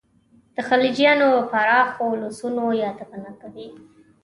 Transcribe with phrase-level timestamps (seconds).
[0.55, 3.69] د خلجیانو پراخو اولسونو یادونه کوي.